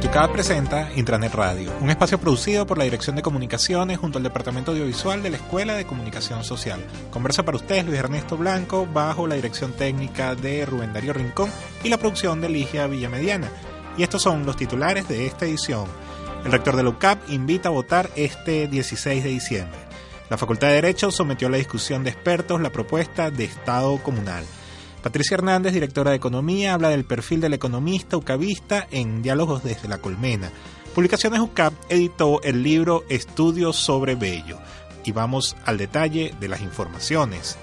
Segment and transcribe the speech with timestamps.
[0.00, 4.70] Notucad presenta Intranet Radio, un espacio producido por la Dirección de Comunicaciones junto al Departamento
[4.70, 6.82] Audiovisual de la Escuela de Comunicación Social.
[7.10, 11.50] Conversa para ustedes Luis Ernesto Blanco bajo la dirección técnica de Rubén Darío Rincón
[11.84, 13.50] y la producción de Ligia Villamediana.
[13.98, 15.84] Y estos son los titulares de esta edición.
[16.46, 19.78] El rector de la UCAP invita a votar este 16 de diciembre.
[20.30, 24.46] La Facultad de Derecho sometió a la discusión de expertos la propuesta de Estado comunal.
[25.02, 29.98] Patricia Hernández, directora de Economía, habla del perfil del economista ucavista en Diálogos desde la
[29.98, 30.50] Colmena.
[30.94, 34.58] Publicaciones UCAP editó el libro Estudios sobre Bello.
[35.04, 37.56] Y vamos al detalle de las informaciones.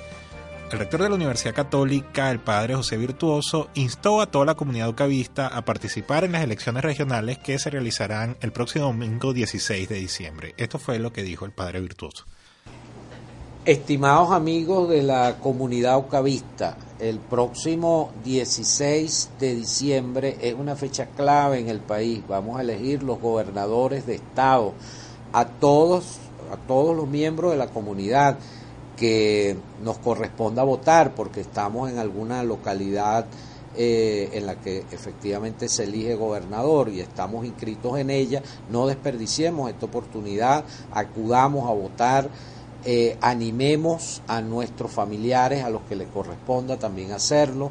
[0.72, 4.90] El rector de la Universidad Católica, el padre José Virtuoso, instó a toda la comunidad
[4.90, 9.96] ucavista a participar en las elecciones regionales que se realizarán el próximo domingo 16 de
[9.96, 10.56] diciembre.
[10.58, 12.26] Esto fue lo que dijo el padre Virtuoso.
[13.68, 21.60] Estimados amigos de la comunidad ucavista, el próximo 16 de diciembre es una fecha clave
[21.60, 22.24] en el país.
[22.30, 24.72] Vamos a elegir los gobernadores de estado,
[25.34, 26.18] a todos,
[26.50, 28.38] a todos los miembros de la comunidad
[28.96, 33.26] que nos corresponda votar, porque estamos en alguna localidad
[33.76, 38.42] eh, en la que efectivamente se elige gobernador y estamos inscritos en ella.
[38.72, 42.30] No desperdiciemos esta oportunidad, acudamos a votar
[42.90, 47.70] eh, animemos a nuestros familiares, a los que les corresponda también hacerlo,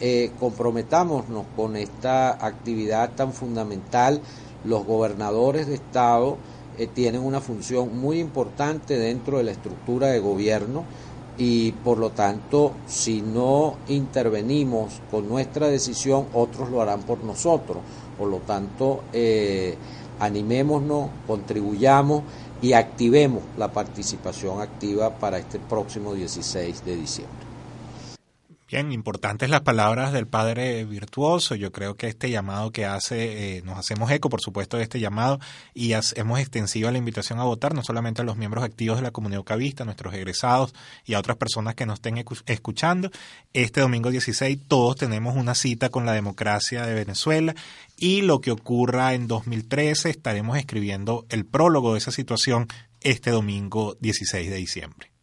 [0.00, 4.20] eh, comprometámonos con esta actividad tan fundamental.
[4.64, 6.38] Los gobernadores de Estado
[6.76, 10.82] eh, tienen una función muy importante dentro de la estructura de gobierno
[11.36, 17.78] y por lo tanto si no intervenimos con nuestra decisión otros lo harán por nosotros
[18.18, 19.02] por lo tanto
[20.18, 22.24] animémonos contribuyamos
[22.60, 27.47] y activemos la participación activa para este próximo 16 de diciembre.
[28.70, 31.54] Bien, importantes las palabras del padre virtuoso.
[31.54, 35.00] Yo creo que este llamado que hace, eh, nos hacemos eco, por supuesto, de este
[35.00, 35.40] llamado
[35.72, 39.10] y hacemos extensiva la invitación a votar, no solamente a los miembros activos de la
[39.10, 40.74] comunidad ucavista, a nuestros egresados
[41.06, 43.10] y a otras personas que nos estén escuchando.
[43.54, 47.54] Este domingo 16 todos tenemos una cita con la democracia de Venezuela
[47.96, 52.68] y lo que ocurra en 2013 estaremos escribiendo el prólogo de esa situación
[53.00, 55.17] este domingo 16 de diciembre.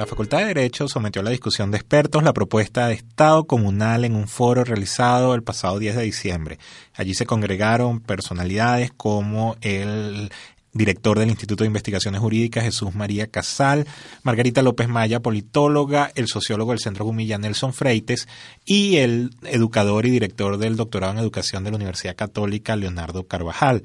[0.00, 4.06] La Facultad de Derecho sometió a la discusión de expertos la propuesta de Estado comunal
[4.06, 6.58] en un foro realizado el pasado 10 de diciembre.
[6.94, 10.32] Allí se congregaron personalidades como el
[10.72, 13.86] director del Instituto de Investigaciones Jurídicas Jesús María Casal,
[14.22, 18.26] Margarita López Maya, politóloga, el sociólogo del Centro Gumilla Nelson Freites
[18.64, 23.82] y el educador y director del doctorado en educación de la Universidad Católica Leonardo Carvajal.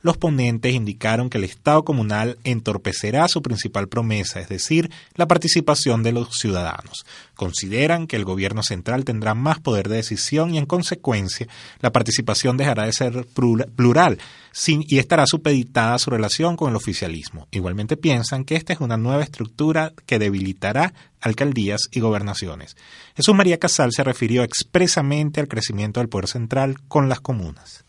[0.00, 6.02] Los ponentes indicaron que el Estado comunal entorpecerá su principal promesa, es decir, la participación
[6.02, 7.04] de los ciudadanos.
[7.34, 11.48] Consideran que el gobierno central tendrá más poder de decisión y, en consecuencia,
[11.80, 13.26] la participación dejará de ser
[13.74, 14.18] plural
[14.66, 17.46] y estará supeditada a su relación con el oficialismo.
[17.50, 22.76] Igualmente piensan que esta es una nueva estructura que debilitará alcaldías y gobernaciones.
[23.16, 27.84] Jesús María Casal se refirió expresamente al crecimiento del poder central con las comunas.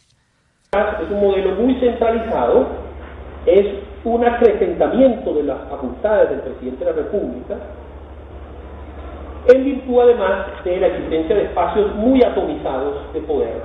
[0.72, 2.68] Es un modelo muy centralizado,
[3.48, 3.66] es
[4.04, 7.56] un acrecentamiento de las facultades del presidente de la República,
[9.48, 13.64] en virtud además de la existencia de espacios muy atomizados de poder,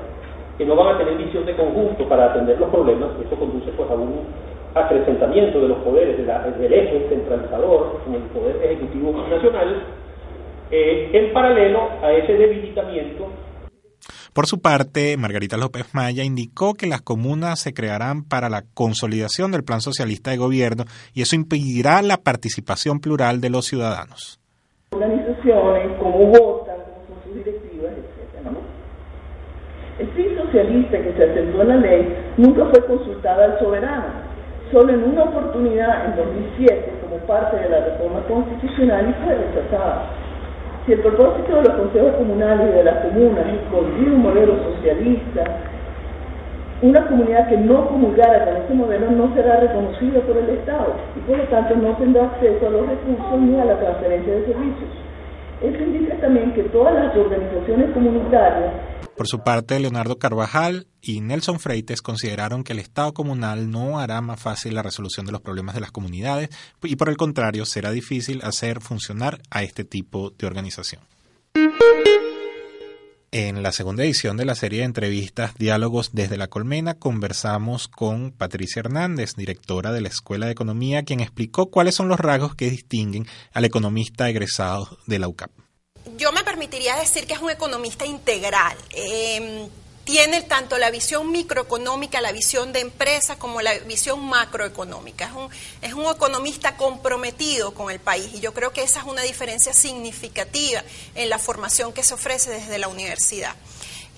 [0.57, 3.91] que no van a tener visión de conjunto para atender los problemas, eso conduce pues
[3.91, 4.21] a un
[4.75, 9.83] acrecentamiento de los poderes del eje centralizador en el poder ejecutivo nacional,
[10.71, 13.29] eh, en paralelo a ese debilitamiento
[14.35, 19.53] por su parte, Margarita López Maya indicó que las comunas se crearán para la consolidación
[19.53, 24.41] del plan socialista de gobierno y eso impedirá la participación plural de los ciudadanos.
[24.91, 28.49] Organizaciones, cómo votan, cómo son sus directivas, etc.
[30.01, 34.35] El fin socialista que se aceptó en la ley nunca fue consultada al soberano.
[34.73, 40.24] Solo en una oportunidad, en 2007, como parte de la reforma constitucional, y fue rechazada.
[40.87, 44.55] Si el propósito de los consejos comunales y de las comunas es construir un modelo
[44.65, 45.45] socialista,
[46.83, 51.21] una comunidad que no comulgara con ese modelo no será reconocida por el Estado y
[51.21, 55.04] por lo tanto no tendrá acceso a los recursos ni a la transferencia de servicios.
[55.63, 58.73] Es también que todas las organizaciones comunitarias
[59.17, 64.21] por su parte, Leonardo Carvajal y Nelson Freites consideraron que el Estado comunal no hará
[64.21, 66.49] más fácil la resolución de los problemas de las comunidades
[66.83, 71.03] y por el contrario será difícil hacer funcionar a este tipo de organización.
[73.37, 78.31] En la segunda edición de la serie de entrevistas Diálogos desde la Colmena conversamos con
[78.31, 82.71] Patricia Hernández, directora de la Escuela de Economía, quien explicó cuáles son los rasgos que
[82.71, 85.51] distinguen al economista egresado de la UCAP
[86.17, 88.77] yo me permitiría decir que es un economista integral.
[88.91, 89.69] Em,
[90.05, 95.27] tiene tanto la visión microeconómica, la visión de empresa, como la visión macroeconómica.
[95.27, 95.49] Es un,
[95.83, 99.73] es un economista comprometido con el país y yo creo que esa es una diferencia
[99.73, 100.83] significativa
[101.15, 103.55] en la formación que se ofrece desde la universidad.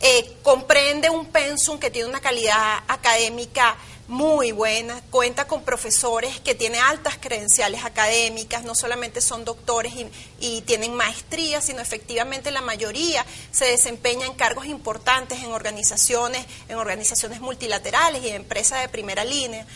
[0.00, 3.77] Eh, comprende un pensum que tiene una calidad académica
[4.08, 9.93] muy buena, cuenta con profesores que tienen altas credenciales académicas, no solamente son doctores
[10.41, 16.76] y, tienen maestría, sino efectivamente la mayoría se desempeña en cargos importantes en organizaciones, en
[16.76, 19.67] organizaciones multilaterales y en empresas de primera línea.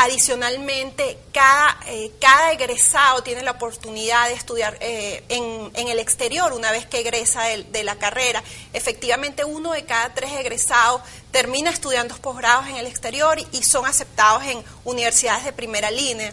[0.00, 6.52] Adicionalmente, cada, eh, cada egresado tiene la oportunidad de estudiar eh, en, en, el exterior
[6.52, 8.40] una vez que egresa de, la carrera.
[8.72, 11.02] Efectivamente, uno de cada tres egresados
[11.32, 16.32] termina estudiando posgrados en el exterior y, son aceptados en universidades de primera línea.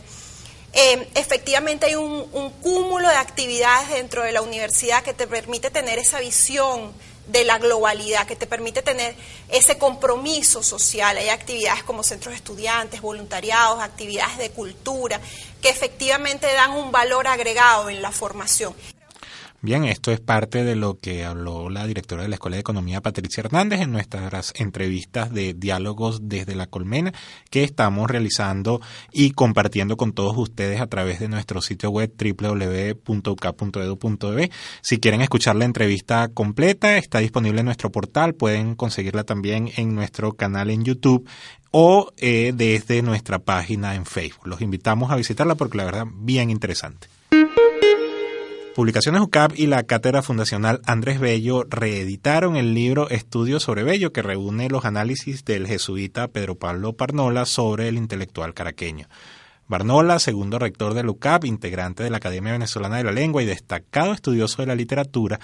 [0.73, 5.97] Eh, efectivamente hay un cúmulo de actividades dentro de la universidad que te permite tener
[5.97, 6.93] esa visión
[7.27, 9.15] de la globalidad, que te permite tener
[9.49, 11.17] ese compromiso social.
[11.17, 15.19] Hay actividades como centros de estudiantes, voluntariados, actividades de cultura,
[15.61, 18.75] que efectivamente dan un valor agregado en la formación.
[19.65, 23.01] Bien, esto es parte de lo que habló la directora de la Escuela de Economía,
[23.01, 27.11] Patricia Hernández, en nuestras entrevistas de diálogos desde la colmena
[27.49, 28.79] que estamos realizando
[29.11, 33.31] y compartiendo con todos ustedes a través de nuestro sitio web www.uca.edu.be.
[34.81, 39.95] Si quieren escuchar la entrevista completa, está disponible en nuestro portal, pueden conseguirla también en
[39.95, 41.27] nuestro canal en YouTube
[41.71, 44.45] o eh, desde nuestra página en Facebook.
[44.45, 47.14] Los invitamos a visitarla porque la verdad bien interesante.
[48.75, 54.21] Publicaciones UCAP y la Cátedra Fundacional Andrés Bello reeditaron el libro Estudios sobre Bello, que
[54.21, 59.07] reúne los análisis del jesuita Pedro Pablo Parnola sobre el intelectual caraqueño.
[59.67, 64.13] Barnola, segundo rector del UCAP, integrante de la Academia Venezolana de la Lengua y destacado
[64.13, 65.39] estudioso de la literatura,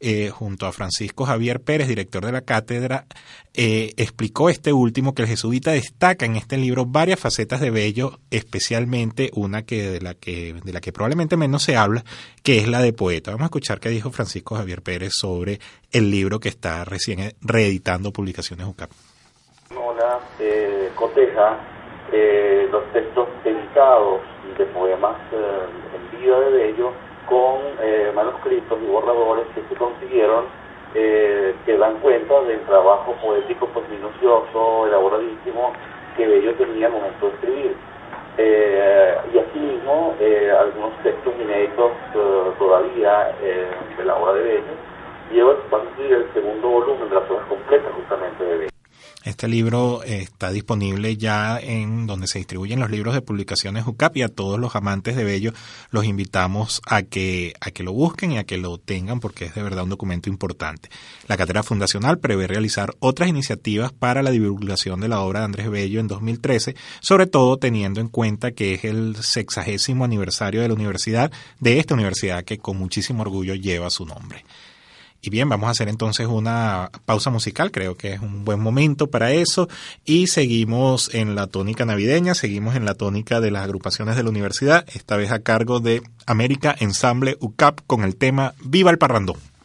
[0.00, 3.04] eh, junto a Francisco Javier Pérez, director de la cátedra,
[3.52, 8.18] eh, explicó este último que el jesuita destaca en este libro varias facetas de Bello,
[8.30, 12.02] especialmente una que de la que de la que probablemente menos se habla,
[12.42, 13.32] que es la de poeta.
[13.32, 15.60] Vamos a escuchar qué dijo Francisco Javier Pérez sobre
[15.92, 18.90] el libro que está recién reeditando Publicaciones UCAP.
[19.74, 21.75] Hola, eh, coteja
[22.12, 24.20] eh, los textos editados
[24.56, 25.66] de poemas eh,
[25.96, 26.92] en vida de Bello
[27.28, 30.44] con eh, manuscritos y borradores que se consiguieron
[30.94, 35.72] que dan cuenta del trabajo poético pues minucioso, elaboradísimo
[36.16, 37.76] que Bello tenía al momento de escribir.
[39.34, 40.14] y asimismo
[40.58, 41.92] algunos textos inéditos
[42.58, 43.30] todavía
[43.98, 44.74] de la obra de Bello
[45.30, 48.75] y va a el segundo volumen de las obras completas justamente de Bello.
[49.26, 54.22] Este libro está disponible ya en donde se distribuyen los libros de publicaciones UCAP y
[54.22, 55.52] a todos los amantes de Bello
[55.90, 59.54] los invitamos a que, a que lo busquen y a que lo tengan porque es
[59.56, 60.90] de verdad un documento importante.
[61.26, 65.70] La Cátedra Fundacional prevé realizar otras iniciativas para la divulgación de la obra de Andrés
[65.70, 70.74] Bello en 2013, sobre todo teniendo en cuenta que es el sexagésimo aniversario de la
[70.74, 74.44] universidad, de esta universidad que con muchísimo orgullo lleva su nombre.
[75.26, 79.08] Y bien, vamos a hacer entonces una pausa musical, creo que es un buen momento
[79.08, 79.68] para eso.
[80.04, 84.30] Y seguimos en la tónica navideña, seguimos en la tónica de las agrupaciones de la
[84.30, 89.55] universidad, esta vez a cargo de América Ensamble UCAP con el tema Viva el Parrandón.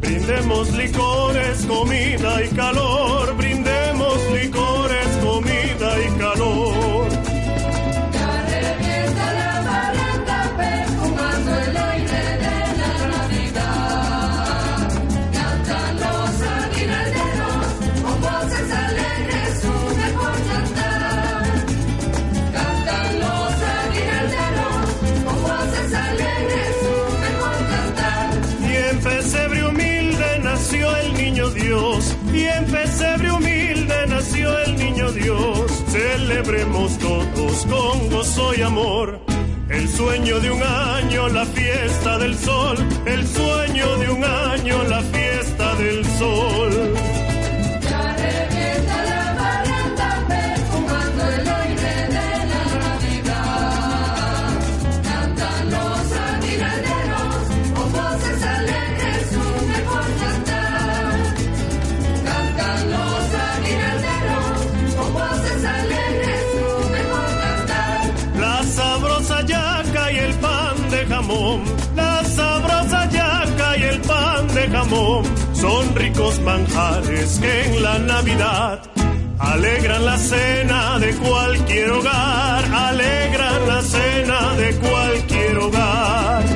[0.00, 3.36] Brindemos licores, comida y calor,
[36.32, 39.20] celebremos todos con gozo y amor.
[39.68, 42.76] El sueño de un año, la fiesta del sol.
[43.04, 47.11] El sueño de un año, la fiesta del sol.
[71.94, 78.80] La sabrosa yaca y el pan de jamón son ricos manjares que en la Navidad
[79.38, 86.51] alegran la cena de cualquier hogar, alegran la cena de cualquier hogar.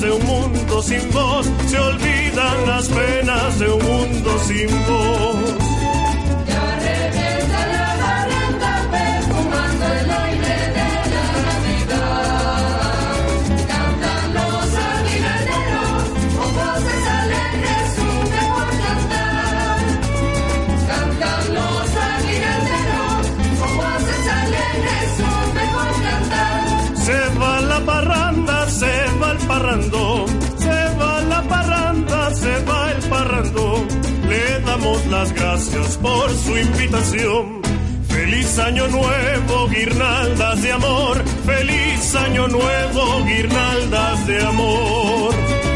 [0.00, 5.53] De un mundo sin voz, se olvidan las penas de un mundo sin voz.
[35.10, 37.62] Las gracias por su invitación.
[38.08, 41.24] Feliz año nuevo, guirnaldas de amor.
[41.46, 45.73] Feliz año nuevo, guirnaldas de amor.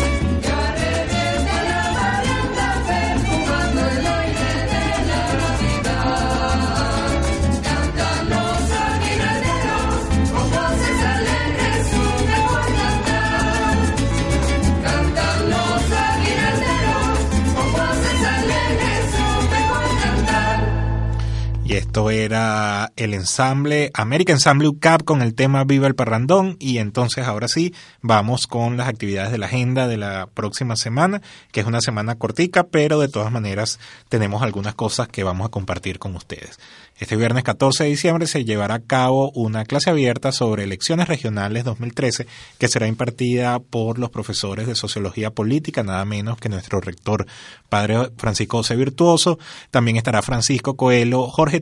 [21.89, 27.27] Esto era el ensamble American Ensemble UCAP con el tema Viva el Parrandón y entonces
[27.27, 31.67] ahora sí vamos con las actividades de la agenda de la próxima semana, que es
[31.67, 33.81] una semana cortica, pero de todas maneras
[34.11, 36.59] tenemos algunas cosas que vamos a compartir con ustedes.
[36.99, 41.63] Este viernes 14 de diciembre se llevará a cabo una clase abierta sobre elecciones regionales
[41.65, 42.27] 2013
[42.59, 47.27] que será impartida por los profesores de Sociología Política, nada menos que nuestro rector,
[47.69, 49.39] Padre Francisco José Virtuoso.
[49.71, 51.61] También estará Francisco Coelho, Jorge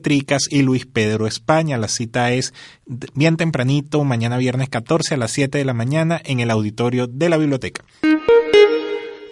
[0.50, 1.76] Y Luis Pedro España.
[1.78, 2.54] La cita es
[3.14, 7.28] bien tempranito, mañana viernes 14 a las 7 de la mañana en el auditorio de
[7.28, 7.84] la biblioteca.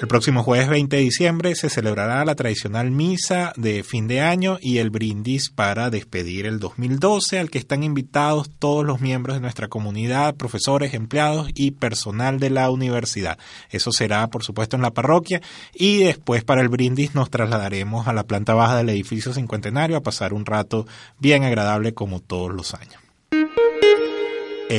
[0.05, 4.59] El próximo jueves 20 de diciembre se celebrará la tradicional misa de fin de año
[4.61, 9.41] y el brindis para despedir el 2012 al que están invitados todos los miembros de
[9.41, 13.39] nuestra comunidad, profesores, empleados y personal de la universidad.
[13.71, 15.41] Eso será, por supuesto, en la parroquia
[15.73, 20.03] y después para el brindis nos trasladaremos a la planta baja del edificio cincuentenario a
[20.03, 20.87] pasar un rato
[21.19, 23.04] bien agradable como todos los años.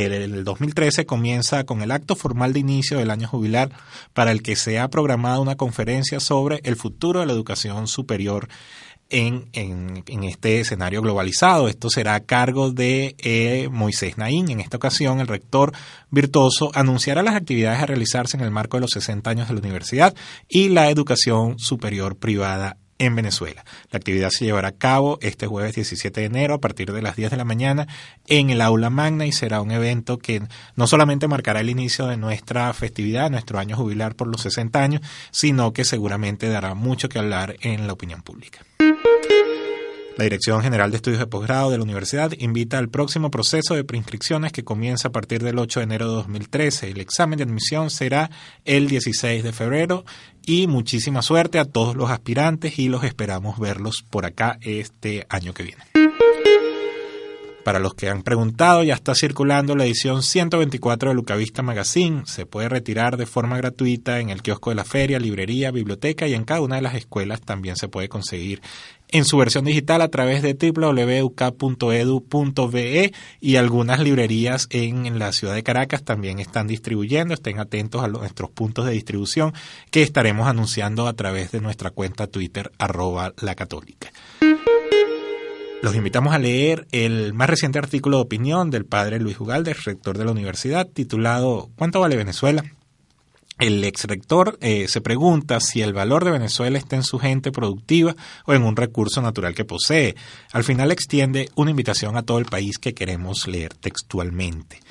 [0.04, 3.70] El 2013 comienza con el acto formal de inicio del año jubilar
[4.14, 8.50] para el que se ha programado una conferencia sobre el futuro de la educación superior
[9.10, 11.70] en, en, este escenario globalizado.
[11.70, 14.50] Esto será a cargo de eh, Moisés Naín.
[14.50, 15.72] En esta ocasión, el rector
[16.10, 19.62] virtuoso anunciará las actividades a realizarse en el marco de los 60 años de la
[19.62, 20.14] universidad
[20.50, 23.66] y la educación superior privada en Venezuela.
[23.92, 27.16] La actividad se llevará a cabo este jueves 17 de enero a partir de las
[27.16, 27.88] 10 de la mañana
[28.28, 30.42] en el aula magna y será un evento que
[30.76, 35.02] no solamente marcará el inicio de nuestra festividad, nuestro año jubilar por los 60 años,
[35.32, 38.60] sino que seguramente dará mucho que hablar en la opinión pública.
[40.18, 43.84] La Dirección General de Estudios de Posgrado de la Universidad invita al próximo proceso de
[43.84, 46.92] preinscripciones que comienza a partir del 8 de enero de 2013.
[46.92, 48.30] El examen de admisión será
[48.64, 50.06] el 16 de febrero
[50.46, 55.54] y muchísima suerte a todos los aspirantes y los esperamos verlos por acá este año
[55.54, 55.84] que viene.
[57.66, 62.22] Para los que han preguntado, ya está circulando la edición 124 de Lucavista Magazine.
[62.28, 66.36] Se puede retirar de forma gratuita en el kiosco de la feria, librería, biblioteca y
[66.36, 68.62] en cada una de las escuelas también se puede conseguir
[69.10, 71.24] en su versión digital a través de www.uk.edu.be
[73.42, 77.34] y algunas librerías en la ciudad de Caracas también están distribuyendo.
[77.34, 79.54] Estén atentos a nuestros puntos de distribución
[79.92, 84.12] que estaremos anunciando a través de nuestra cuenta Twitter arroba la católica.
[85.82, 90.18] Los invitamos a leer el más reciente artículo de opinión del padre Luis Ugalde, rector
[90.18, 92.64] de la universidad, titulado ¿Cuánto vale Venezuela?
[93.58, 97.54] El ex rector eh, se pregunta si el valor de Venezuela está en su gente
[97.54, 98.14] productiva
[98.46, 100.16] o en un recurso natural que posee.
[100.52, 104.82] Al final extiende una invitación a todo el país que queremos leer textualmente.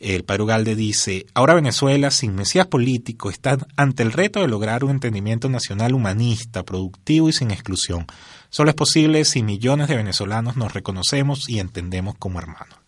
[0.00, 4.84] El padre Ugalde dice, ahora Venezuela, sin mesías político, está ante el reto de lograr
[4.84, 8.06] un entendimiento nacional humanista, productivo y sin exclusión.
[8.48, 12.83] Solo es posible si millones de venezolanos nos reconocemos y entendemos como hermanos.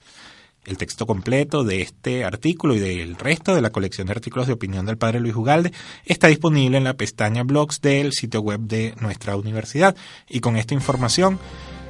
[0.67, 4.55] El texto completo de este artículo y del resto de la colección de artículos de
[4.55, 5.73] opinión del padre Luis Ugalde
[6.05, 9.95] está disponible en la pestaña blogs del sitio web de nuestra universidad.
[10.29, 11.39] Y con esta información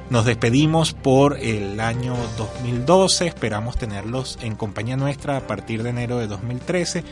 [0.09, 6.19] nos despedimos por el año 2012, esperamos tenerlos en compañía nuestra a partir de enero
[6.19, 7.03] de 2013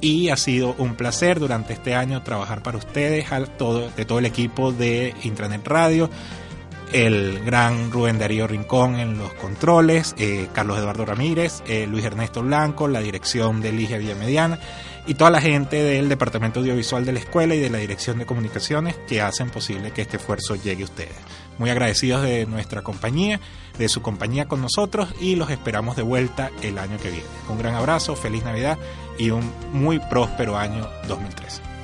[0.00, 3.26] y ha sido un placer durante este año trabajar para ustedes,
[3.58, 6.08] todo, de todo el equipo de Intranet Radio,
[6.92, 12.42] el gran Rubén Darío Rincón en los controles, eh, Carlos Eduardo Ramírez, eh, Luis Ernesto
[12.42, 14.58] Blanco, la dirección de Ligia Villamediana
[15.06, 18.26] y toda la gente del Departamento Audiovisual de la Escuela y de la Dirección de
[18.26, 21.16] Comunicaciones que hacen posible que este esfuerzo llegue a ustedes.
[21.58, 23.40] Muy agradecidos de nuestra compañía,
[23.78, 27.26] de su compañía con nosotros y los esperamos de vuelta el año que viene.
[27.48, 28.78] Un gran abrazo, feliz Navidad
[29.18, 31.77] y un muy próspero año 2013.